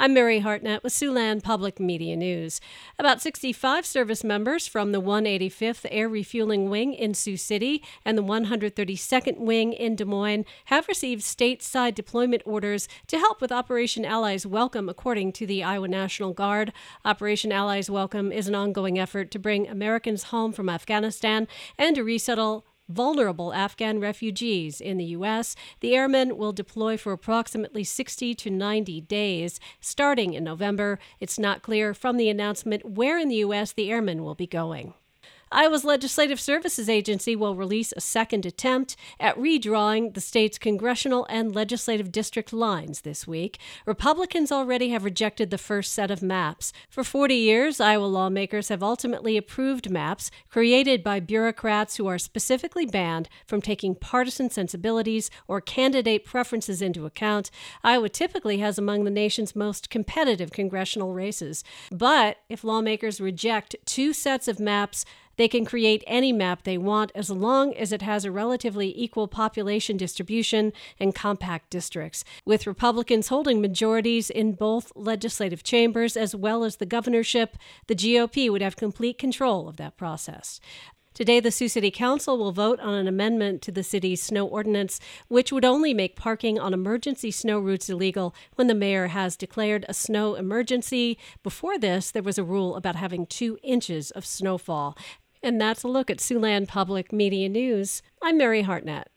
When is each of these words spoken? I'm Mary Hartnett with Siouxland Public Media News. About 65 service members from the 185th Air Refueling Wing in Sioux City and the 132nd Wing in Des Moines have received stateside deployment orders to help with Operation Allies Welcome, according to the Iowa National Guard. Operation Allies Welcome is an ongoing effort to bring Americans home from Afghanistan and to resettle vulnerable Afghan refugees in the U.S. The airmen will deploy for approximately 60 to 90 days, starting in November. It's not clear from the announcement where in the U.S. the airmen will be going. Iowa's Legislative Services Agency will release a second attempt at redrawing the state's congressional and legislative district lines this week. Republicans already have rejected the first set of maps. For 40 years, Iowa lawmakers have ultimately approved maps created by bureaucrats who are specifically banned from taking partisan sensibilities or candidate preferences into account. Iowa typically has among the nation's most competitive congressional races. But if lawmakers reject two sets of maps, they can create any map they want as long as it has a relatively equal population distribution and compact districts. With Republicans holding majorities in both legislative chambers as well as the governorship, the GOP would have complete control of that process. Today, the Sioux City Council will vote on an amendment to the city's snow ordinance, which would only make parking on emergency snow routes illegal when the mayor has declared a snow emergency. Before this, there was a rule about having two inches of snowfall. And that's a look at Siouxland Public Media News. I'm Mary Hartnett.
I'm 0.00 0.14
Mary 0.14 0.38
Hartnett 0.38 0.84
with 0.84 0.92
Siouxland 0.92 1.42
Public 1.42 1.80
Media 1.80 2.14
News. 2.14 2.60
About 3.00 3.20
65 3.20 3.84
service 3.84 4.22
members 4.22 4.68
from 4.68 4.92
the 4.92 5.02
185th 5.02 5.86
Air 5.90 6.08
Refueling 6.08 6.70
Wing 6.70 6.94
in 6.94 7.14
Sioux 7.14 7.36
City 7.36 7.82
and 8.04 8.16
the 8.16 8.22
132nd 8.22 9.38
Wing 9.38 9.72
in 9.72 9.96
Des 9.96 10.04
Moines 10.04 10.44
have 10.66 10.86
received 10.86 11.24
stateside 11.24 11.96
deployment 11.96 12.44
orders 12.46 12.86
to 13.08 13.18
help 13.18 13.40
with 13.40 13.50
Operation 13.50 14.04
Allies 14.04 14.46
Welcome, 14.46 14.88
according 14.88 15.32
to 15.32 15.46
the 15.48 15.64
Iowa 15.64 15.88
National 15.88 16.32
Guard. 16.32 16.72
Operation 17.04 17.50
Allies 17.50 17.90
Welcome 17.90 18.30
is 18.30 18.46
an 18.46 18.54
ongoing 18.54 19.00
effort 19.00 19.32
to 19.32 19.40
bring 19.40 19.66
Americans 19.66 20.24
home 20.24 20.52
from 20.52 20.68
Afghanistan 20.68 21.48
and 21.76 21.96
to 21.96 22.04
resettle 22.04 22.64
vulnerable 22.88 23.52
Afghan 23.52 24.00
refugees 24.00 24.80
in 24.80 24.96
the 24.96 25.04
U.S. 25.06 25.54
The 25.80 25.94
airmen 25.94 26.36
will 26.36 26.52
deploy 26.52 26.96
for 26.96 27.12
approximately 27.12 27.84
60 27.84 28.34
to 28.34 28.50
90 28.50 29.00
days, 29.02 29.60
starting 29.80 30.34
in 30.34 30.44
November. 30.44 30.98
It's 31.20 31.38
not 31.38 31.62
clear 31.62 31.94
from 31.94 32.16
the 32.16 32.28
announcement 32.28 32.84
where 32.84 33.18
in 33.18 33.28
the 33.28 33.36
U.S. 33.36 33.72
the 33.72 33.90
airmen 33.90 34.22
will 34.22 34.34
be 34.34 34.46
going. 34.46 34.94
Iowa's 35.50 35.84
Legislative 35.84 36.38
Services 36.38 36.88
Agency 36.88 37.34
will 37.34 37.54
release 37.54 37.92
a 37.96 38.00
second 38.00 38.44
attempt 38.44 38.96
at 39.18 39.36
redrawing 39.36 40.12
the 40.12 40.20
state's 40.20 40.58
congressional 40.58 41.26
and 41.30 41.54
legislative 41.54 42.12
district 42.12 42.52
lines 42.52 43.00
this 43.00 43.26
week. 43.26 43.58
Republicans 43.86 44.52
already 44.52 44.90
have 44.90 45.04
rejected 45.04 45.50
the 45.50 45.56
first 45.56 45.92
set 45.92 46.10
of 46.10 46.22
maps. 46.22 46.72
For 46.90 47.02
40 47.02 47.34
years, 47.34 47.80
Iowa 47.80 48.04
lawmakers 48.04 48.68
have 48.68 48.82
ultimately 48.82 49.36
approved 49.36 49.90
maps 49.90 50.30
created 50.50 51.02
by 51.02 51.20
bureaucrats 51.20 51.96
who 51.96 52.06
are 52.06 52.18
specifically 52.18 52.84
banned 52.84 53.28
from 53.46 53.62
taking 53.62 53.94
partisan 53.94 54.50
sensibilities 54.50 55.30
or 55.46 55.62
candidate 55.62 56.26
preferences 56.26 56.82
into 56.82 57.06
account. 57.06 57.50
Iowa 57.82 58.10
typically 58.10 58.58
has 58.58 58.78
among 58.78 59.04
the 59.04 59.10
nation's 59.10 59.56
most 59.56 59.88
competitive 59.88 60.52
congressional 60.52 61.14
races. 61.14 61.64
But 61.90 62.38
if 62.50 62.64
lawmakers 62.64 63.20
reject 63.20 63.76
two 63.86 64.12
sets 64.12 64.46
of 64.46 64.60
maps, 64.60 65.04
they 65.38 65.48
can 65.48 65.64
create 65.64 66.04
any 66.06 66.30
map 66.30 66.64
they 66.64 66.76
want 66.76 67.10
as 67.14 67.30
long 67.30 67.74
as 67.74 67.90
it 67.90 68.02
has 68.02 68.26
a 68.26 68.30
relatively 68.30 68.92
equal 69.00 69.26
population 69.26 69.96
distribution 69.96 70.74
and 71.00 71.14
compact 71.14 71.70
districts. 71.70 72.24
With 72.44 72.66
Republicans 72.66 73.28
holding 73.28 73.62
majorities 73.62 74.28
in 74.28 74.52
both 74.52 74.92
legislative 74.94 75.62
chambers 75.62 76.16
as 76.16 76.36
well 76.36 76.64
as 76.64 76.76
the 76.76 76.86
governorship, 76.86 77.56
the 77.86 77.96
GOP 77.96 78.50
would 78.50 78.60
have 78.60 78.76
complete 78.76 79.16
control 79.16 79.66
of 79.68 79.78
that 79.78 79.96
process. 79.96 80.60
Today, 81.18 81.40
the 81.40 81.50
Sioux 81.50 81.66
City 81.66 81.90
Council 81.90 82.38
will 82.38 82.52
vote 82.52 82.78
on 82.78 82.94
an 82.94 83.08
amendment 83.08 83.60
to 83.62 83.72
the 83.72 83.82
city's 83.82 84.22
snow 84.22 84.46
ordinance, 84.46 85.00
which 85.26 85.50
would 85.50 85.64
only 85.64 85.92
make 85.92 86.14
parking 86.14 86.60
on 86.60 86.72
emergency 86.72 87.32
snow 87.32 87.58
routes 87.58 87.90
illegal 87.90 88.36
when 88.54 88.68
the 88.68 88.74
mayor 88.74 89.08
has 89.08 89.36
declared 89.36 89.84
a 89.88 89.94
snow 89.94 90.36
emergency. 90.36 91.18
Before 91.42 91.76
this, 91.76 92.12
there 92.12 92.22
was 92.22 92.38
a 92.38 92.44
rule 92.44 92.76
about 92.76 92.94
having 92.94 93.26
two 93.26 93.58
inches 93.64 94.12
of 94.12 94.24
snowfall. 94.24 94.96
And 95.42 95.60
that's 95.60 95.82
a 95.82 95.88
look 95.88 96.10
at 96.10 96.18
Siouxland 96.18 96.68
Public 96.68 97.12
Media 97.12 97.48
News. 97.48 98.02
I'm 98.22 98.38
Mary 98.38 98.62
Hartnett. 98.62 99.08